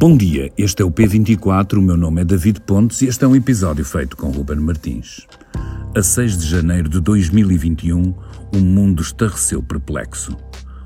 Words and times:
Bom 0.00 0.16
dia, 0.16 0.50
este 0.56 0.80
é 0.80 0.84
o 0.84 0.90
P24, 0.90 1.74
o 1.74 1.82
meu 1.82 1.94
nome 1.94 2.22
é 2.22 2.24
David 2.24 2.62
Pontes 2.62 3.02
e 3.02 3.08
este 3.08 3.22
é 3.22 3.28
um 3.28 3.36
episódio 3.36 3.84
feito 3.84 4.16
com 4.16 4.30
Ruben 4.30 4.56
Martins. 4.56 5.26
A 5.94 6.02
6 6.02 6.38
de 6.38 6.46
janeiro 6.48 6.88
de 6.88 7.00
2021, 7.00 8.14
o 8.54 8.58
mundo 8.60 9.02
estarreceu 9.02 9.62
perplexo. 9.62 10.34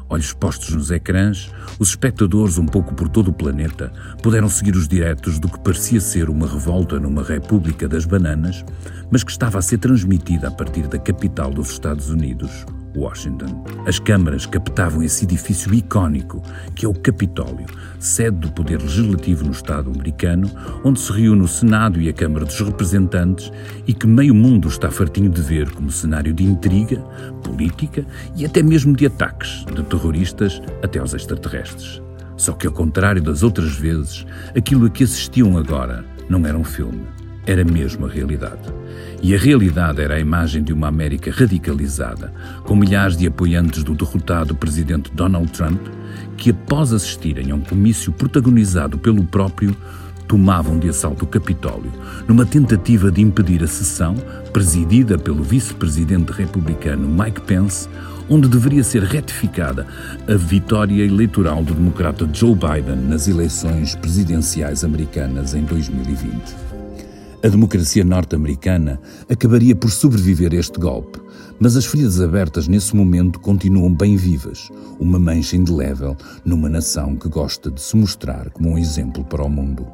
Olhos 0.09 0.33
postos 0.33 0.75
nos 0.75 0.91
ecrãs, 0.91 1.49
os 1.79 1.91
espectadores, 1.91 2.59
um 2.59 2.67
pouco 2.67 2.93
por 2.93 3.09
todo 3.09 3.29
o 3.29 3.33
planeta, 3.33 3.93
puderam 4.21 4.49
seguir 4.49 4.75
os 4.75 4.89
diretos 4.89 5.39
do 5.39 5.49
que 5.49 5.61
parecia 5.61 6.01
ser 6.01 6.29
uma 6.29 6.49
revolta 6.49 6.99
numa 6.99 7.23
República 7.23 7.87
das 7.87 8.05
Bananas, 8.05 8.65
mas 9.13 9.23
que 9.23 9.31
estava 9.31 9.61
a 9.61 9.63
ser 9.63 9.79
transmitida 9.79 10.49
a 10.49 10.51
partir 10.51 10.89
da 10.89 10.99
capital 10.99 11.53
dos 11.53 11.71
Estados 11.71 12.11
Unidos, 12.11 12.67
Washington. 12.97 13.65
As 13.87 13.99
câmaras 13.99 14.47
captavam 14.47 15.03
esse 15.03 15.25
edifício 15.25 15.73
icónico, 15.75 16.43
que 16.75 16.87
é 16.87 16.89
o 16.89 16.95
Capitólio, 16.95 17.67
sede 17.99 18.37
do 18.39 18.53
poder 18.53 18.81
legislativo 18.81 19.45
no 19.45 19.53
Estado 19.53 19.91
americano, 19.91 20.51
onde 20.85 21.01
se 21.01 21.13
reúne 21.13 21.43
o 21.43 21.49
Senado 21.49 22.01
e 22.01 22.09
a 22.09 22.13
Câmara 22.13 22.45
dos 22.45 22.61
Representantes 22.61 23.51
e 23.87 23.93
que 23.93 24.07
meio 24.07 24.35
mundo 24.35 24.69
está 24.69 24.91
fartinho 24.91 25.31
de 25.31 25.41
ver 25.43 25.71
como 25.73 25.91
cenário 25.91 26.33
de 26.33 26.45
intriga, 26.45 26.99
política 27.43 28.07
e 28.37 28.45
até 28.45 28.63
mesmo 28.63 28.97
de 28.97 29.07
ataques, 29.07 29.65
de 29.75 29.83
terroristas 29.83 30.63
até 30.83 30.99
aos 30.99 31.15
extraterrestres. 31.15 32.03
Só 32.37 32.53
que, 32.53 32.67
ao 32.67 32.73
contrário 32.73 33.23
das 33.23 33.43
outras 33.43 33.77
vezes, 33.77 34.27
aquilo 34.57 34.87
a 34.87 34.91
que 34.91 35.05
assistiam 35.05 35.57
agora 35.57 36.05
não 36.29 36.45
era 36.47 36.59
um 36.59 36.65
filme, 36.65 37.07
era 37.47 37.65
mesmo 37.65 38.07
a 38.07 38.09
realidade. 38.09 38.73
E 39.23 39.35
a 39.35 39.39
realidade 39.39 40.01
era 40.01 40.15
a 40.15 40.21
imagem 40.21 40.63
de 40.63 40.73
uma 40.73 40.89
América 40.89 41.31
radicalizada, 41.31 42.33
com 42.65 42.77
milhares 42.77 43.17
de 43.17 43.27
apoiantes 43.27 43.83
do 43.83 43.95
derrotado 43.95 44.55
presidente 44.55 45.11
Donald 45.13 45.51
Trump, 45.53 45.81
que, 46.37 46.51
após 46.51 46.93
assistirem 46.93 47.51
a 47.51 47.55
um 47.55 47.61
comício 47.61 48.13
protagonizado 48.13 48.99
pelo 48.99 49.25
próprio, 49.25 49.75
tomavam 50.27 50.79
de 50.79 50.89
assalto 50.89 51.25
o 51.25 51.29
Capitólio, 51.29 51.93
numa 52.27 52.47
tentativa 52.47 53.11
de 53.11 53.21
impedir 53.21 53.63
a 53.63 53.67
sessão, 53.67 54.15
presidida 54.53 55.19
pelo 55.19 55.43
vice-presidente 55.43 56.33
republicano 56.33 57.07
Mike 57.07 57.43
Pence, 57.43 57.89
onde 58.29 58.49
deveria 58.49 58.83
ser 58.83 59.03
retificada 59.03 59.87
a 60.27 60.35
vitória 60.35 61.05
eleitoral 61.05 61.63
do 61.63 61.75
democrata 61.75 62.29
Joe 62.33 62.55
Biden 62.55 62.97
nas 62.97 63.29
eleições 63.29 63.95
presidenciais 63.95 64.83
americanas 64.83 65.55
em 65.55 65.63
2020. 65.63 66.64
A 67.45 67.49
democracia 67.49 68.03
norte-americana 68.03 68.99
acabaria 69.29 69.77
por 69.77 69.91
sobreviver 69.91 70.55
a 70.55 70.57
este 70.57 70.81
golpe, 70.81 71.21
mas 71.61 71.77
as 71.77 71.85
feridas 71.85 72.19
abertas 72.19 72.67
nesse 72.67 72.97
momento 72.97 73.39
continuam 73.39 73.95
bem 73.95 74.17
vivas, 74.17 74.71
uma 74.99 75.19
mancha 75.19 75.55
indelével 75.55 76.17
numa 76.43 76.71
nação 76.71 77.15
que 77.15 77.29
gosta 77.29 77.71
de 77.71 77.83
se 77.83 77.99
mostrar 77.99 78.49
como 78.49 78.71
um 78.71 78.79
exemplo 78.79 79.23
para 79.23 79.45
o 79.45 79.51
mundo. 79.51 79.87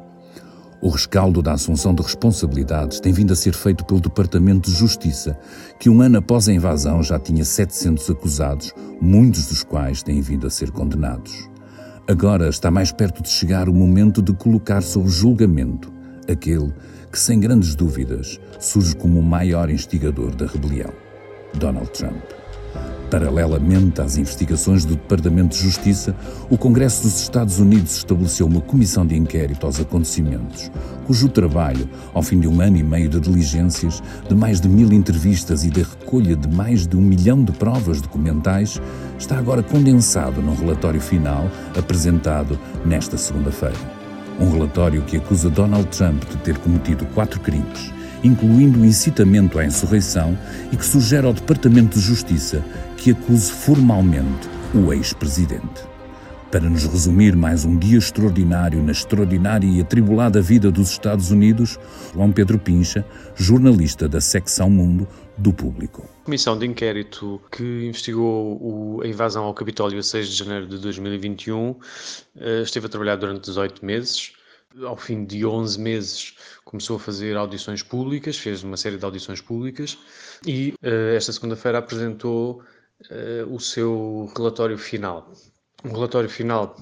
O 0.81 0.87
rescaldo 0.87 1.41
da 1.41 1.51
assunção 1.51 1.93
de 1.93 2.01
responsabilidades 2.01 3.01
tem 3.01 3.11
vindo 3.11 3.33
a 3.33 3.35
ser 3.35 3.53
feito 3.53 3.83
pelo 3.83 3.99
Departamento 3.99 4.71
de 4.71 4.77
Justiça, 4.77 5.37
que 5.77 5.89
um 5.89 5.99
ano 5.99 6.19
após 6.19 6.47
a 6.47 6.53
invasão 6.53 7.03
já 7.03 7.19
tinha 7.19 7.43
700 7.43 8.09
acusados, 8.11 8.73
muitos 9.01 9.47
dos 9.47 9.61
quais 9.61 10.01
têm 10.01 10.21
vindo 10.21 10.47
a 10.47 10.49
ser 10.49 10.71
condenados. 10.71 11.49
Agora 12.07 12.47
está 12.47 12.71
mais 12.71 12.93
perto 12.93 13.21
de 13.21 13.27
chegar 13.27 13.67
o 13.67 13.73
momento 13.73 14.21
de 14.21 14.31
colocar 14.31 14.81
sob 14.81 15.09
julgamento 15.09 15.91
aquele 16.31 16.73
que, 17.11 17.19
sem 17.19 17.39
grandes 17.39 17.75
dúvidas, 17.75 18.39
surge 18.59 18.95
como 18.95 19.19
o 19.19 19.23
maior 19.23 19.69
instigador 19.69 20.33
da 20.35 20.45
rebelião: 20.45 20.91
Donald 21.53 21.89
Trump. 21.91 22.23
Paralelamente 23.09 23.99
às 23.99 24.15
investigações 24.15 24.85
do 24.85 24.95
Departamento 24.95 25.57
de 25.57 25.63
Justiça, 25.63 26.15
o 26.49 26.57
Congresso 26.57 27.03
dos 27.03 27.21
Estados 27.21 27.59
Unidos 27.59 27.97
estabeleceu 27.97 28.47
uma 28.47 28.61
comissão 28.61 29.05
de 29.05 29.17
inquérito 29.17 29.65
aos 29.65 29.81
acontecimentos, 29.81 30.71
cujo 31.05 31.27
trabalho, 31.27 31.89
ao 32.13 32.23
fim 32.23 32.39
de 32.39 32.47
um 32.47 32.61
ano 32.61 32.77
e 32.77 32.83
meio 32.83 33.09
de 33.09 33.19
diligências, 33.19 34.01
de 34.29 34.33
mais 34.33 34.61
de 34.61 34.69
mil 34.69 34.93
entrevistas 34.93 35.65
e 35.65 35.69
da 35.69 35.81
recolha 35.81 36.37
de 36.37 36.47
mais 36.47 36.87
de 36.87 36.95
um 36.95 37.01
milhão 37.01 37.43
de 37.43 37.51
provas 37.51 37.99
documentais, 37.99 38.81
está 39.19 39.37
agora 39.37 39.61
condensado 39.61 40.41
num 40.41 40.55
relatório 40.55 41.01
final 41.01 41.51
apresentado 41.77 42.57
nesta 42.85 43.17
segunda-feira. 43.17 44.00
Um 44.41 44.49
relatório 44.49 45.03
que 45.03 45.17
acusa 45.17 45.51
Donald 45.51 45.87
Trump 45.95 46.23
de 46.23 46.35
ter 46.37 46.57
cometido 46.57 47.05
quatro 47.13 47.39
crimes, 47.39 47.93
incluindo 48.23 48.79
o 48.79 48.85
incitamento 48.85 49.59
à 49.59 49.65
insurreição, 49.65 50.35
e 50.71 50.75
que 50.75 50.83
sugere 50.83 51.27
ao 51.27 51.33
Departamento 51.33 51.99
de 51.99 52.03
Justiça 52.03 52.65
que 52.97 53.11
acuse 53.11 53.51
formalmente 53.51 54.49
o 54.73 54.91
ex-presidente. 54.91 55.91
Para 56.51 56.67
nos 56.67 56.85
resumir 56.85 57.35
mais 57.35 57.65
um 57.65 57.77
dia 57.77 57.99
extraordinário 57.99 58.81
na 58.81 58.91
extraordinária 58.91 59.67
e 59.67 59.79
atribulada 59.79 60.41
vida 60.41 60.71
dos 60.71 60.89
Estados 60.89 61.29
Unidos, 61.29 61.79
João 62.11 62.31
Pedro 62.31 62.57
Pincha, 62.57 63.05
jornalista 63.35 64.09
da 64.09 64.19
secção 64.19 64.71
Mundo 64.71 65.07
do 65.41 65.51
Público. 65.51 66.07
A 66.21 66.25
comissão 66.25 66.57
de 66.57 66.65
inquérito 66.65 67.41
que 67.51 67.63
investigou 67.85 69.01
a 69.01 69.07
invasão 69.07 69.45
ao 69.45 69.53
Capitólio 69.53 69.99
a 69.99 70.03
6 70.03 70.29
de 70.29 70.35
janeiro 70.35 70.67
de 70.67 70.77
2021 70.77 71.75
eh, 72.37 72.61
esteve 72.61 72.85
a 72.85 72.89
trabalhar 72.89 73.15
durante 73.15 73.45
18 73.45 73.85
meses. 73.85 74.33
Ao 74.83 74.95
fim 74.95 75.25
de 75.25 75.45
11 75.45 75.79
meses 75.79 76.35
começou 76.63 76.95
a 76.95 76.99
fazer 76.99 77.35
audições 77.35 77.83
públicas, 77.83 78.37
fez 78.37 78.63
uma 78.63 78.77
série 78.77 78.97
de 78.97 79.03
audições 79.03 79.41
públicas 79.41 79.97
e 80.45 80.73
eh, 80.81 81.15
esta 81.15 81.33
segunda-feira 81.33 81.79
apresentou 81.79 82.63
eh, 83.09 83.43
o 83.49 83.59
seu 83.59 84.31
relatório 84.37 84.77
final 84.77 85.31
um 85.83 85.91
relatório 85.91 86.29
final 86.29 86.75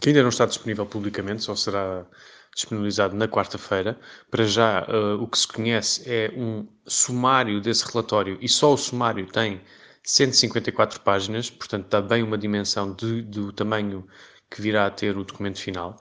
que 0.00 0.08
ainda 0.08 0.22
não 0.22 0.30
está 0.30 0.46
disponível 0.46 0.86
publicamente, 0.86 1.42
só 1.42 1.54
será 1.54 2.06
disponibilizado 2.54 3.16
na 3.16 3.26
quarta-feira. 3.26 3.98
Para 4.30 4.44
já, 4.44 4.86
uh, 4.88 5.22
o 5.22 5.26
que 5.26 5.38
se 5.38 5.48
conhece 5.48 6.02
é 6.06 6.32
um 6.36 6.66
sumário 6.86 7.60
desse 7.60 7.84
relatório 7.90 8.38
e 8.40 8.48
só 8.48 8.72
o 8.72 8.76
sumário 8.76 9.26
tem 9.26 9.60
154 10.04 11.00
páginas, 11.00 11.48
portanto, 11.50 11.86
dá 11.88 12.02
bem 12.02 12.22
uma 12.22 12.36
dimensão 12.36 12.92
de, 12.92 13.22
do 13.22 13.52
tamanho 13.52 14.06
que 14.50 14.60
virá 14.60 14.86
a 14.86 14.90
ter 14.90 15.16
o 15.16 15.24
documento 15.24 15.60
final, 15.60 15.96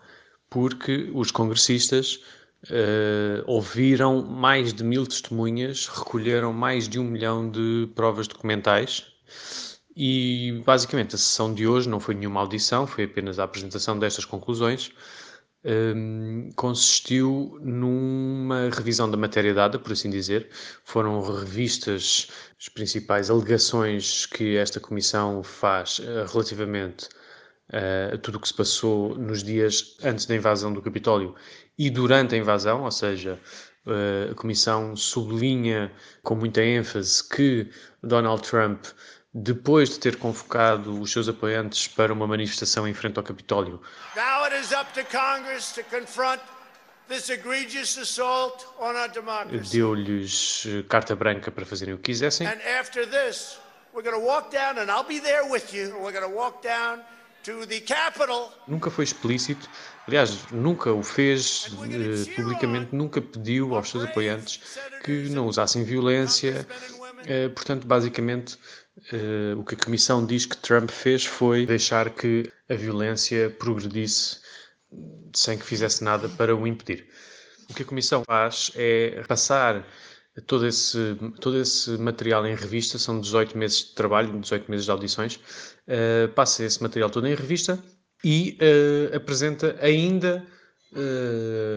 porque 0.49 1.09
os 1.13 1.31
congressistas 1.31 2.19
uh, 2.65 3.43
ouviram 3.45 4.21
mais 4.21 4.73
de 4.73 4.83
mil 4.83 5.05
testemunhas, 5.05 5.87
recolheram 5.87 6.51
mais 6.51 6.89
de 6.89 6.99
um 6.99 7.03
milhão 7.03 7.49
de 7.49 7.89
provas 7.95 8.27
documentais 8.27 9.05
e 9.95 10.61
basicamente 10.65 11.15
a 11.15 11.17
sessão 11.17 11.53
de 11.53 11.67
hoje 11.67 11.87
não 11.87 11.99
foi 11.99 12.15
nenhuma 12.15 12.39
audição, 12.39 12.87
foi 12.87 13.05
apenas 13.05 13.39
a 13.39 13.43
apresentação 13.43 13.97
destas 13.97 14.25
conclusões. 14.25 14.91
Um, 15.63 16.49
consistiu 16.55 17.59
numa 17.61 18.71
revisão 18.71 19.09
da 19.09 19.15
matéria 19.15 19.53
dada, 19.53 19.77
por 19.77 19.91
assim 19.91 20.09
dizer. 20.09 20.49
Foram 20.83 21.21
revistas 21.21 22.29
as 22.59 22.67
principais 22.67 23.29
alegações 23.29 24.25
que 24.25 24.57
esta 24.57 24.79
comissão 24.79 25.43
faz 25.43 25.99
uh, 25.99 26.25
relativamente 26.31 27.05
uh, 27.71 28.15
a 28.15 28.17
tudo 28.17 28.37
o 28.37 28.39
que 28.39 28.47
se 28.47 28.55
passou 28.55 29.15
nos 29.15 29.43
dias 29.43 29.97
antes 30.03 30.25
da 30.25 30.35
invasão 30.35 30.73
do 30.73 30.81
Capitólio 30.81 31.35
e 31.77 31.89
durante 31.89 32.33
a 32.33 32.37
invasão, 32.39 32.83
ou 32.83 32.91
seja, 32.91 33.39
uh, 33.85 34.31
a 34.31 34.35
comissão 34.35 34.95
sublinha 34.95 35.91
com 36.23 36.35
muita 36.35 36.63
ênfase 36.63 37.27
que 37.27 37.69
Donald 38.03 38.41
Trump 38.41 38.85
depois 39.33 39.89
de 39.89 39.99
ter 39.99 40.17
convocado 40.17 40.99
os 40.99 41.11
seus 41.11 41.29
apoiantes 41.29 41.87
para 41.87 42.11
uma 42.11 42.27
manifestação 42.27 42.87
em 42.87 42.93
frente 42.93 43.17
ao 43.17 43.23
Capitólio. 43.23 43.81
Now 44.15 44.43
it 44.45 44.55
is 44.55 44.71
up 44.71 44.91
to 44.93 45.05
Congress 45.05 45.73
to 45.73 45.83
confront 45.83 46.41
this 47.07 47.29
egregious 47.29 47.97
assault 47.97 48.65
on 48.79 48.95
our 48.95 49.09
democracy. 49.09 49.77
Deu-lhes 49.77 50.65
eh, 50.67 50.83
carta 50.87 51.15
branca 51.15 51.49
para 51.49 51.65
fazerem 51.65 51.93
o 51.93 51.97
que 51.97 52.11
quisessem. 52.11 52.45
And 52.45 52.59
after 52.79 53.05
this, 53.07 53.57
we're 53.93 54.03
going 54.03 54.19
to 54.19 54.25
walk 54.25 54.51
down 54.51 54.77
and 54.79 54.91
I'll 54.91 55.07
be 55.07 55.19
there 55.21 55.45
with 55.49 55.73
you. 55.73 55.89
We're 55.99 56.11
going 56.11 56.29
to 56.29 56.35
walk 56.35 56.61
down 56.61 57.01
to 57.43 57.65
the 57.65 57.81
Capitol. 57.81 58.51
Nunca 58.67 58.91
foi 58.91 59.05
explícito, 59.05 59.67
aliás, 60.07 60.45
nunca 60.51 60.91
o 60.91 61.01
fez 61.01 61.67
uh, 61.67 62.35
publicamente, 62.35 62.93
nunca 62.93 63.21
pediu 63.21 63.75
aos 63.75 63.89
seus 63.89 64.03
apoiantes 64.03 64.61
que 65.03 65.29
não 65.29 65.47
usassem 65.47 65.83
violência. 65.83 66.67
Uh, 67.23 67.49
portanto, 67.51 67.85
basicamente, 67.85 68.57
Uh, 69.11 69.57
o 69.57 69.63
que 69.63 69.73
a 69.73 69.77
Comissão 69.77 70.25
diz 70.25 70.45
que 70.45 70.57
Trump 70.57 70.89
fez 70.89 71.25
foi 71.25 71.65
deixar 71.65 72.09
que 72.09 72.51
a 72.69 72.75
violência 72.75 73.49
progredisse 73.49 74.39
sem 75.33 75.57
que 75.57 75.65
fizesse 75.65 76.03
nada 76.03 76.27
para 76.27 76.55
o 76.55 76.67
impedir. 76.67 77.07
O 77.69 77.73
que 77.73 77.83
a 77.83 77.85
Comissão 77.85 78.23
faz 78.25 78.71
é 78.75 79.23
passar 79.27 79.87
todo 80.45 80.67
esse, 80.67 81.17
todo 81.39 81.57
esse 81.57 81.91
material 81.97 82.45
em 82.45 82.53
revista, 82.53 82.99
são 82.99 83.19
18 83.19 83.57
meses 83.57 83.79
de 83.85 83.95
trabalho, 83.95 84.39
18 84.39 84.69
meses 84.69 84.85
de 84.85 84.91
audições, 84.91 85.35
uh, 85.35 86.31
passa 86.35 86.63
esse 86.63 86.81
material 86.83 87.09
todo 87.09 87.27
em 87.27 87.33
revista 87.33 87.81
e 88.23 88.57
apresenta 89.15 89.75
ainda 89.81 90.45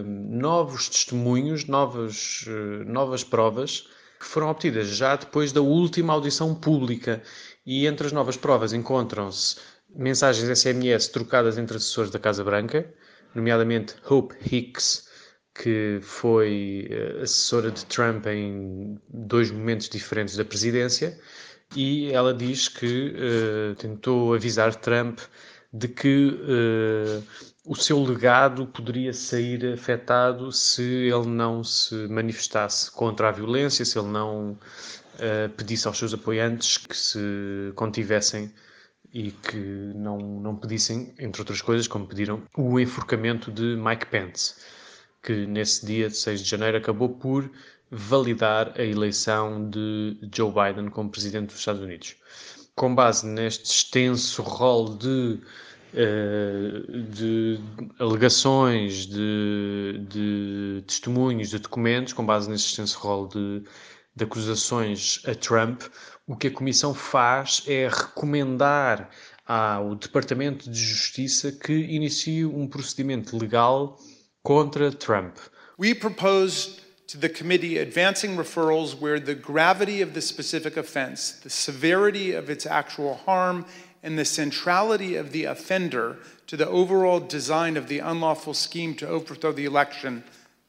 novos 0.05 0.91
testemunhos, 0.91 1.64
novas, 1.64 2.44
novas 2.85 3.25
provas 3.25 3.88
que 4.24 4.30
foram 4.30 4.48
obtidas 4.48 4.88
já 4.88 5.14
depois 5.16 5.52
da 5.52 5.60
última 5.60 6.14
audição 6.14 6.54
pública. 6.54 7.22
E 7.66 7.86
entre 7.86 8.06
as 8.06 8.12
novas 8.12 8.36
provas 8.38 8.72
encontram-se 8.72 9.56
mensagens 9.94 10.58
SMS 10.58 11.08
trocadas 11.08 11.58
entre 11.58 11.76
assessores 11.76 12.10
da 12.10 12.18
Casa 12.18 12.42
Branca, 12.42 12.90
nomeadamente 13.34 13.94
Hope 14.08 14.34
Hicks, 14.50 15.08
que 15.54 15.98
foi 16.02 16.88
uh, 16.90 17.22
assessora 17.22 17.70
de 17.70 17.84
Trump 17.84 18.26
em 18.26 18.98
dois 19.08 19.50
momentos 19.50 19.88
diferentes 19.88 20.36
da 20.36 20.44
presidência, 20.44 21.18
e 21.76 22.10
ela 22.10 22.32
diz 22.32 22.66
que 22.66 23.14
uh, 23.14 23.74
tentou 23.76 24.34
avisar 24.34 24.74
Trump 24.74 25.20
de 25.74 25.88
que 25.88 26.28
uh, 26.28 27.24
o 27.66 27.74
seu 27.74 28.00
legado 28.00 28.64
poderia 28.64 29.12
sair 29.12 29.72
afetado 29.72 30.52
se 30.52 30.82
ele 30.82 31.26
não 31.26 31.64
se 31.64 32.06
manifestasse 32.06 32.88
contra 32.92 33.28
a 33.28 33.32
violência, 33.32 33.84
se 33.84 33.98
ele 33.98 34.06
não 34.06 34.52
uh, 34.52 35.48
pedisse 35.56 35.88
aos 35.88 35.98
seus 35.98 36.14
apoiantes 36.14 36.78
que 36.78 36.96
se 36.96 37.18
contivessem 37.74 38.54
e 39.12 39.32
que 39.32 39.92
não, 39.96 40.18
não 40.18 40.54
pedissem, 40.54 41.12
entre 41.18 41.42
outras 41.42 41.60
coisas, 41.60 41.88
como 41.88 42.06
pediram, 42.06 42.42
o 42.56 42.78
enforcamento 42.78 43.50
de 43.50 43.76
Mike 43.76 44.06
Pence, 44.06 44.54
que 45.24 45.44
nesse 45.44 45.84
dia 45.84 46.08
de 46.08 46.16
6 46.16 46.40
de 46.40 46.48
janeiro 46.48 46.76
acabou 46.76 47.08
por 47.08 47.50
validar 47.90 48.72
a 48.78 48.82
eleição 48.82 49.68
de 49.70 50.18
Joe 50.32 50.52
Biden 50.52 50.88
como 50.88 51.10
presidente 51.10 51.48
dos 51.48 51.58
Estados 51.58 51.82
Unidos. 51.82 52.16
Com 52.76 52.94
base 52.94 53.26
neste 53.26 53.70
extenso 53.70 54.42
rol 54.42 54.96
de 54.96 55.40
eh, 55.96 56.82
de 57.10 57.60
alegações, 58.00 59.06
de, 59.06 60.04
de, 60.08 60.82
testemunhos, 60.88 61.50
de 61.50 61.58
documentos, 61.60 62.12
com 62.12 62.26
base 62.26 62.50
nesse 62.50 62.66
extenso 62.66 62.98
rol 62.98 63.28
de, 63.28 63.62
de 64.16 64.24
acusações 64.24 65.22
a 65.24 65.36
Trump, 65.36 65.82
o 66.26 66.34
que 66.34 66.48
a 66.48 66.50
Comissão 66.50 66.92
faz 66.92 67.62
é 67.68 67.86
recomendar 67.88 69.08
ao 69.46 69.94
Departamento 69.94 70.68
de 70.68 70.78
Justiça 70.78 71.52
que 71.52 71.72
inicie 71.72 72.44
um 72.44 72.66
procedimento 72.66 73.38
legal 73.38 73.96
contra 74.42 74.90
Trump. 74.90 75.36
We 75.78 75.94
propose 75.94 76.76
to 77.06 77.18
the 77.18 77.28
committee 77.28 77.78
advancing 77.78 78.36
referrals 78.36 78.98
where 78.98 79.20
the 79.20 79.34
gravity 79.34 80.00
of 80.02 80.14
the 80.14 80.20
specific 80.20 80.76
offense, 80.76 81.32
the 81.42 81.50
severity 81.50 82.32
of 82.32 82.48
its 82.48 82.66
actual 82.66 83.14
harm, 83.26 83.66
and 84.02 84.18
the 84.18 84.24
centrality 84.24 85.16
of 85.16 85.32
the 85.32 85.44
offender 85.44 86.18
to 86.46 86.56
the 86.56 86.68
overall 86.68 87.20
design 87.20 87.76
of 87.76 87.88
the 87.88 87.98
unlawful 87.98 88.54
scheme 88.54 88.94
to 88.94 89.08
overthrow 89.08 89.52
the 89.52 89.64
election 89.64 90.22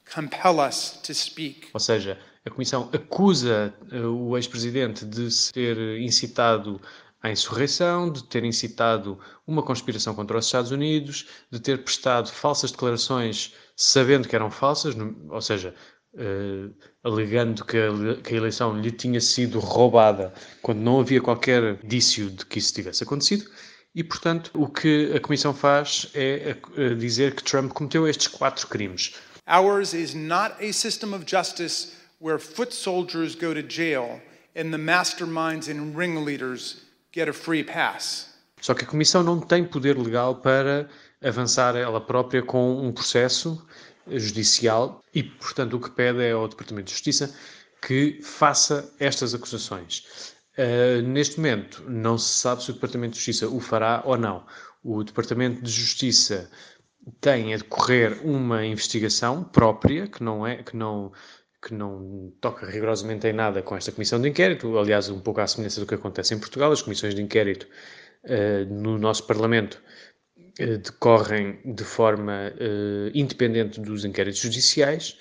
compel 0.05 0.59
us 0.59 0.99
to 1.01 1.13
speak. 1.13 1.69
Ou 1.73 1.79
seja, 1.79 2.17
a 2.45 2.49
Comissão 2.49 2.89
acusa 2.93 3.73
uh, 3.91 4.05
o 4.07 4.37
ex-presidente 4.37 5.03
de 5.05 5.29
ter 5.51 5.77
incitado 5.99 6.79
à 7.21 7.31
insurreição, 7.31 8.11
de 8.11 8.23
ter 8.23 8.43
incitado 8.43 9.19
uma 9.47 9.63
conspiração 9.63 10.13
contra 10.13 10.37
os 10.37 10.45
Estados 10.45 10.71
Unidos, 10.71 11.27
de 11.51 11.59
ter 11.59 11.83
prestado 11.83 12.29
falsas 12.29 12.71
declarações 12.71 13.53
sabendo 13.75 14.27
que 14.27 14.35
eram 14.35 14.51
falsas, 14.51 14.95
ou 15.29 15.41
seja, 15.41 15.73
uh, 16.15 16.73
alegando 17.03 17.63
que 17.65 17.77
a, 17.77 18.21
que 18.21 18.33
a, 18.33 18.37
eleição 18.37 18.79
lhe 18.79 18.91
tinha 18.91 19.21
sido 19.21 19.59
roubada 19.59 20.33
quando 20.61 20.79
não 20.79 20.99
havia 20.99 21.21
qualquer 21.21 21.77
indício 21.83 22.29
de 22.29 22.45
que 22.45 22.59
isso 22.59 22.73
tivesse 22.73 23.03
acontecido. 23.03 23.45
E, 23.93 24.03
portanto, 24.03 24.51
o 24.53 24.67
que 24.67 25.13
a 25.15 25.19
Comissão 25.21 25.53
faz 25.53 26.09
é 26.13 26.57
dizer 26.97 27.33
que 27.33 27.43
Trump 27.43 27.71
cometeu 27.71 28.05
estes 28.05 28.27
quatro 28.27 28.67
crimes. 28.67 29.13
Ours 29.47 29.93
is 29.93 30.13
not 30.13 30.55
a 30.59 30.73
system 30.73 31.13
of 31.13 31.23
justice 31.25 31.93
where 32.19 32.39
foot 32.39 32.73
soldiers 32.73 33.35
go 33.35 33.53
to 33.53 33.61
jail 33.61 34.19
and 34.55 34.71
the 34.71 34.77
masterminds 34.77 35.69
and 35.69 35.95
ringleaders 35.95 36.81
get 37.13 37.29
a 37.29 37.33
free 37.33 37.63
pass. 37.63 38.33
Só 38.59 38.73
que 38.73 38.83
a 38.83 38.87
Comissão 38.87 39.21
não 39.21 39.39
tem 39.39 39.63
poder 39.63 39.97
legal 39.97 40.35
para 40.35 40.89
avançar 41.23 41.75
ela 41.75 42.01
própria 42.01 42.41
com 42.41 42.81
um 42.81 42.91
processo 42.91 43.63
judicial 44.07 45.03
e, 45.13 45.23
portanto, 45.23 45.75
o 45.75 45.79
que 45.79 45.89
pede 45.91 46.21
é 46.21 46.31
ao 46.31 46.47
Departamento 46.47 46.87
de 46.87 46.93
Justiça 46.93 47.35
que 47.81 48.19
faça 48.21 48.93
estas 48.99 49.33
acusações. 49.33 50.33
Uh, 50.57 51.01
neste 51.01 51.37
momento, 51.37 51.83
não 51.87 52.17
se 52.17 52.33
sabe 52.33 52.63
se 52.63 52.71
o 52.71 52.73
Departamento 52.73 53.11
de 53.11 53.17
Justiça 53.17 53.47
o 53.47 53.59
fará 53.59 54.01
ou 54.05 54.17
não. 54.17 54.45
O 54.83 55.03
Departamento 55.03 55.61
de 55.61 55.69
Justiça 55.69 56.49
tem 57.21 57.53
a 57.53 57.57
decorrer 57.57 58.25
uma 58.25 58.65
investigação 58.65 59.43
própria 59.43 60.07
que 60.07 60.23
não 60.23 60.45
é 60.45 60.63
que 60.63 60.75
não 60.75 61.11
que 61.63 61.73
não 61.73 62.31
toca 62.39 62.67
rigorosamente 62.67 63.25
em 63.25 63.33
nada 63.33 63.59
com 63.63 63.75
esta 63.75 63.91
comissão 63.91 64.21
de 64.21 64.29
inquérito, 64.29 64.77
aliás, 64.77 65.09
um 65.09 65.19
pouco 65.19 65.41
à 65.41 65.47
semelhança 65.47 65.79
do 65.79 65.87
que 65.87 65.95
acontece 65.95 66.35
em 66.35 66.39
Portugal, 66.39 66.71
as 66.71 66.83
comissões 66.83 67.15
de 67.15 67.21
inquérito 67.23 67.67
uh, 68.23 68.71
no 68.71 68.99
nosso 68.99 69.25
Parlamento 69.25 69.81
decorrem 70.57 71.59
de 71.65 71.83
forma 71.83 72.53
uh, 72.55 73.11
independente 73.13 73.79
dos 73.81 74.05
inquéritos 74.05 74.39
judiciais 74.39 75.17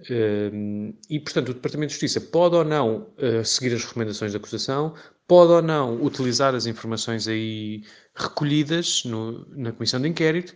uh, 0.00 0.94
e, 1.10 1.18
portanto, 1.20 1.48
o 1.48 1.54
Departamento 1.54 1.88
de 1.88 1.94
Justiça 1.94 2.20
pode 2.20 2.56
ou 2.56 2.64
não 2.64 3.08
seguir 3.44 3.74
as 3.74 3.84
recomendações 3.84 4.32
da 4.32 4.38
acusação, 4.38 4.94
pode 5.26 5.52
ou 5.52 5.62
não 5.62 6.02
utilizar 6.02 6.54
as 6.54 6.66
informações 6.66 7.26
aí 7.26 7.82
recolhidas 8.14 9.04
no, 9.04 9.46
na 9.56 9.72
Comissão 9.72 10.00
de 10.00 10.08
Inquérito 10.08 10.54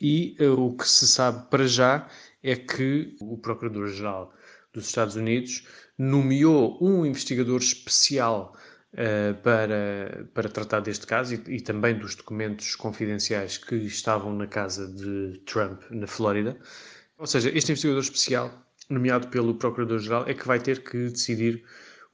e 0.00 0.34
o 0.40 0.74
que 0.74 0.88
se 0.88 1.06
sabe 1.06 1.50
para 1.50 1.66
já 1.66 2.08
é 2.42 2.56
que 2.56 3.14
o 3.20 3.36
Procurador-Geral 3.36 4.32
dos 4.72 4.86
Estados 4.86 5.16
Unidos 5.16 5.64
nomeou 5.98 6.78
um 6.80 7.04
investigador 7.04 7.60
especial 7.60 8.56
uh, 8.94 9.34
para, 9.42 10.28
para 10.34 10.48
tratar 10.48 10.80
deste 10.80 11.06
caso 11.06 11.34
e, 11.34 11.56
e, 11.56 11.60
também 11.60 11.98
dos 11.98 12.14
documentos 12.14 12.74
confidenciais 12.74 13.58
que 13.58 13.74
estavam 13.76 14.34
na 14.34 14.46
casa 14.46 14.86
de 14.88 15.40
Trump, 15.46 15.82
na 15.90 16.06
Flórida. 16.06 16.56
Ou 17.18 17.26
seja, 17.26 17.50
este 17.50 17.72
investigador 17.72 18.02
especial, 18.02 18.66
nomeado 18.88 19.28
pelo 19.28 19.54
Procurador-Geral, 19.54 20.24
é 20.26 20.34
que 20.34 20.46
vai 20.46 20.58
ter 20.58 20.82
que 20.82 21.10
decidir 21.10 21.64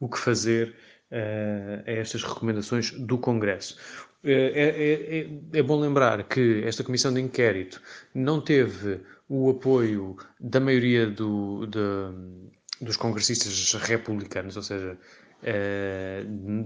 o 0.00 0.08
que 0.08 0.19
fazer 0.19 0.75
uh, 1.11 1.82
a 1.87 1.93
estas 1.93 2.23
recomendações 2.23 2.90
do 2.90 3.19
Congresso. 3.19 3.76
Uh, 4.25 4.29
é, 4.29 5.20
é, 5.20 5.29
é, 5.52 5.62
bom 5.62 5.79
lembrar 5.79 6.25
que 6.25 6.62
esta 6.64 6.82
comissão 6.82 7.14
de 7.14 7.20
inquérito 7.20 7.81
não 8.14 8.40
teve 8.40 9.00
o 9.29 9.50
apoio 9.50 10.17
da 10.40 10.61
maioria 10.61 11.06
do, 11.06 11.67
de, 11.67 11.81
dos 12.81 12.96
congressistas 12.96 13.75
republicanos, 13.75 14.56
ou 14.56 14.62
seja, 14.62 14.93
eh, 14.93 15.25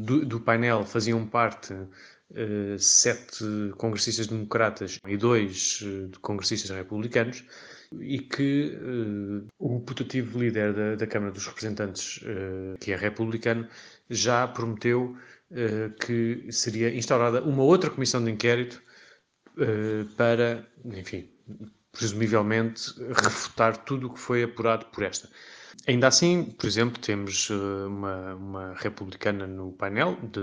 do, 0.01 0.25
do, 0.25 0.41
painel 0.41 0.85
faziam 0.85 1.27
parte 1.27 1.73
uh, 1.75 2.79
sete 2.79 3.45
congressistas 3.77 4.27
democratas 4.27 4.99
e 5.07 5.17
dois 5.17 5.81
uh, 5.83 6.11
congressistas 6.21 6.71
republicanos, 6.71 7.45
e 8.01 8.21
que 8.21 8.79
o 9.59 9.81
putativo 9.81 10.39
líder 10.39 10.73
da, 10.73 10.95
da, 10.95 11.07
Câmara 11.09 11.33
dos 11.33 11.45
Representantes, 11.45 12.21
que 12.79 12.93
é 12.93 12.97
republicano, 12.97 13.67
já 14.09 14.47
prometeu 14.47 15.17
que 16.07 16.47
seria 16.53 16.95
instaurada 16.95 17.43
uma 17.43 17.65
outra 17.65 17.91
comissão 17.91 18.23
de 18.25 18.31
inquérito 18.31 18.81
para, 20.17 20.65
enfim, 20.85 21.29
presumivelmente, 21.91 22.95
refutar 23.09 23.77
tudo 23.79 24.07
o 24.07 24.15
que 24.15 24.21
foi 24.21 24.43
apurado 24.43 24.87
por 24.87 25.03
esta. 25.03 25.29
Ainda 25.87 26.09
assim, 26.09 26.45
por 26.45 26.67
exemplo, 26.67 27.01
temos 27.01 27.51
uh, 27.51 27.87
uma, 27.87 28.35
uma 28.35 28.75
republicana 28.75 29.47
no 29.47 29.73
painel 29.73 30.17
de, 30.23 30.41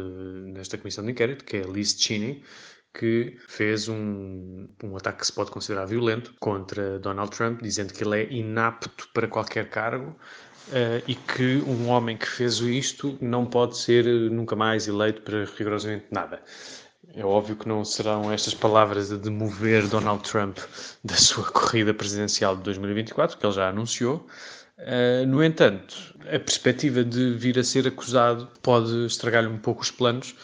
nesta 0.51 0.77
comissão 0.77 1.05
de 1.05 1.11
inquérito, 1.11 1.43
que 1.43 1.57
é 1.57 1.61
Liz 1.61 1.95
Cheney, 1.97 2.43
que 2.93 3.37
fez 3.47 3.87
um, 3.87 4.67
um 4.83 4.97
ataque 4.97 5.19
que 5.19 5.27
se 5.27 5.33
pode 5.33 5.51
considerar 5.51 5.85
violento 5.85 6.33
contra 6.39 6.97
Donald 6.99 7.31
Trump, 7.35 7.61
dizendo 7.61 7.93
que 7.93 8.03
ele 8.03 8.23
é 8.23 8.33
inapto 8.33 9.07
para 9.13 9.27
qualquer 9.27 9.69
cargo 9.69 10.15
uh, 10.69 11.03
e 11.07 11.15
que 11.15 11.57
um 11.67 11.89
homem 11.89 12.17
que 12.17 12.27
fez 12.27 12.59
isto 12.59 13.17
não 13.21 13.45
pode 13.45 13.77
ser 13.77 14.05
nunca 14.31 14.55
mais 14.55 14.87
eleito 14.87 15.21
para 15.21 15.45
rigorosamente 15.45 16.05
nada. 16.11 16.41
É 17.13 17.23
óbvio 17.23 17.55
que 17.55 17.67
não 17.67 17.85
serão 17.85 18.31
estas 18.31 18.53
palavras 18.53 19.11
a 19.11 19.17
demover 19.17 19.87
Donald 19.87 20.23
Trump 20.29 20.57
da 21.03 21.15
sua 21.15 21.49
corrida 21.51 21.93
presidencial 21.93 22.55
de 22.55 22.63
2024, 22.63 23.37
que 23.37 23.45
ele 23.45 23.53
já 23.53 23.69
anunciou, 23.69 24.27
Uh, 24.79 25.25
no 25.25 25.43
entanto, 25.43 26.13
a 26.27 26.37
perspectiva 26.37 27.03
de 27.03 27.33
vir 27.33 27.57
a 27.57 27.63
ser 27.63 27.87
acusado 27.87 28.47
pode 28.61 29.07
estragar-lhe 29.07 29.47
um 29.47 29.57
pouco 29.57 29.81
os 29.81 29.89
planos, 29.89 30.35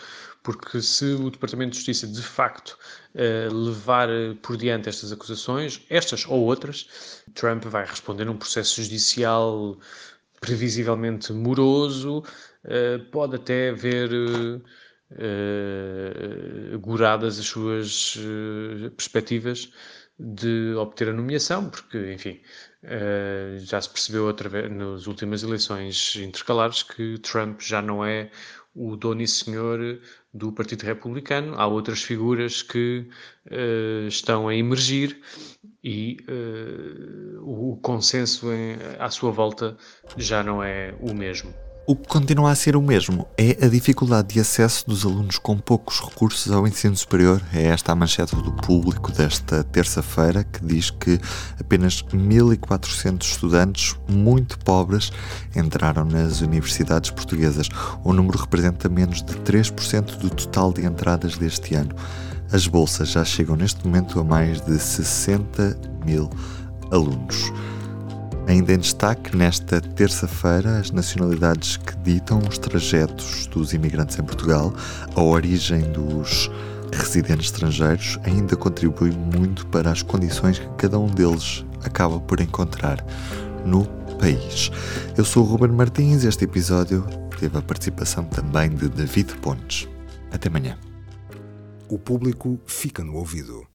porque 0.42 0.82
se 0.82 1.06
o 1.06 1.30
Departamento 1.30 1.72
de 1.72 1.78
Justiça 1.78 2.08
de 2.08 2.22
facto 2.22 2.76
uh, 3.14 3.54
levar 3.54 4.10
por 4.42 4.58
diante 4.58 4.90
estas 4.90 5.12
acusações, 5.12 5.82
estas 5.88 6.26
ou 6.26 6.42
outras, 6.42 7.22
Trump 7.36 7.64
vai 7.66 7.86
responder 7.86 8.26
num 8.26 8.36
processo 8.36 8.82
judicial 8.82 9.78
previsivelmente 10.42 11.32
moroso, 11.32 12.24
uh, 12.66 13.06
pode 13.12 13.36
até 13.36 13.72
ver 13.72 14.10
uh, 14.12 14.62
as 17.28 17.36
suas 17.36 18.18
perspectivas 18.98 19.72
de 20.20 20.74
obter 20.76 21.10
a 21.10 21.14
nomeação, 21.14 21.70
porque, 21.70 22.14
enfim, 22.14 22.40
uh, 22.84 23.60
já 23.60 23.82
se 23.82 23.90
percebeu 23.90 24.26
outra 24.26 24.48
vez 24.48 24.72
nas 24.72 25.08
últimas 25.08 25.44
eleições 25.44 26.16
intercalares 26.16 26.84
que 26.84 27.18
Trump 27.20 27.62
já 27.62 27.82
não 27.82 28.06
é 28.06 28.30
o 28.76 28.96
dono 28.96 29.22
e 29.22 29.28
senhor 29.28 30.00
do 30.34 30.52
Partido 30.52 30.84
Republicano, 30.84 31.56
há 31.56 31.68
outras 31.68 32.02
figuras 32.02 32.62
que 32.62 33.08
uh, 33.52 34.08
estão 34.08 34.48
a 34.48 34.56
emergir 34.56 35.20
e 35.84 36.18
uh, 36.28 37.42
o 37.42 37.78
consenso 37.82 38.48
à 39.00 39.10
sua 39.10 39.32
volta 39.32 39.78
já 40.18 40.44
não 40.44 40.64
é 40.64 40.96
o 41.00 41.14
mesmo. 41.14 41.54
O 41.86 41.98
que 41.98 42.08
continua 42.08 42.50
a 42.50 42.56
ser 42.56 42.78
o 42.78 42.82
mesmo 42.82 43.28
é 43.38 43.66
a 43.66 43.68
dificuldade 43.68 44.36
de 44.36 44.40
acesso 44.40 44.88
dos 44.88 45.04
alunos 45.04 45.38
com 45.38 45.58
poucos 45.58 46.00
recursos 46.00 46.50
ao 46.50 46.66
ensino 46.66 46.96
superior. 46.96 47.42
É 47.54 47.64
esta 47.64 47.92
a 47.92 47.96
manchete 47.96 48.38
do 48.38 48.54
público 48.54 49.12
desta 49.12 49.66
terça-feira 49.66 50.46
que 50.46 50.64
diz 50.64 50.90
que 50.90 51.20
apenas 51.60 52.02
1.400 52.04 53.24
estudantes 53.26 53.98
muito 54.08 54.58
pobres 54.60 55.12
entraram 55.54 56.06
nas 56.06 56.40
universidades 56.40 57.10
portuguesas. 57.10 57.68
O 58.02 58.14
número 58.14 58.38
representa 58.38 58.88
menos 58.88 59.22
de 59.22 59.34
3% 59.40 60.20
do 60.20 60.30
total 60.30 60.72
de 60.72 60.86
entradas 60.86 61.38
deste 61.38 61.76
ano. 61.76 61.94
As 62.50 62.66
bolsas 62.66 63.10
já 63.10 63.26
chegam 63.26 63.58
neste 63.58 63.86
momento 63.86 64.22
a 64.22 64.24
mais 64.24 64.62
de 64.62 64.80
60 64.80 65.78
mil 66.06 66.30
alunos. 66.90 67.52
Ainda 68.48 68.74
em 68.74 68.78
destaque, 68.78 69.36
nesta 69.36 69.80
terça-feira, 69.80 70.78
as 70.78 70.92
nacionalidades 70.92 71.78
que 71.78 71.96
ditam 71.98 72.40
os 72.40 72.58
trajetos 72.58 73.48
dos 73.48 73.74
imigrantes 73.74 74.20
em 74.20 74.24
Portugal, 74.24 74.74
a 75.16 75.22
origem 75.22 75.82
dos 75.92 76.52
residentes 76.92 77.46
estrangeiros, 77.46 78.20
ainda 78.24 78.56
contribui 78.56 79.12
muito 79.12 79.66
para 79.68 79.92
as 79.92 80.04
condições 80.04 80.60
que 80.60 80.68
cada 80.78 81.00
um 81.00 81.08
deles 81.08 81.66
acaba 81.84 82.20
por 82.20 82.42
encontrar 82.42 83.04
no 83.66 83.86
país. 84.20 84.70
Eu 85.18 85.26
sou 85.26 85.44
o 85.44 85.48
Ruben 85.48 85.72
Martins 85.72 86.24
e 86.24 86.28
este 86.28 86.44
episódio 86.44 87.06
teve 87.40 87.58
a 87.58 87.62
participação 87.62 88.26
também 88.26 88.70
de 88.70 88.90
David 88.90 89.36
Pontes. 89.38 89.88
Até 90.32 90.50
amanhã. 90.50 90.78
O 91.90 91.98
público 91.98 92.60
fica 92.66 93.04
no 93.04 93.16
ouvido. 93.16 93.73